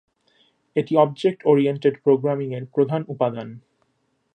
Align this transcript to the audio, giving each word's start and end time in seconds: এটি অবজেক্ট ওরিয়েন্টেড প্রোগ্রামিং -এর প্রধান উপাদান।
এটি 0.75 0.93
অবজেক্ট 0.97 1.39
ওরিয়েন্টেড 1.45 1.95
প্রোগ্রামিং 2.03 2.47
-এর 2.51 2.63
প্রধান 2.75 3.01
উপাদান। 3.07 3.47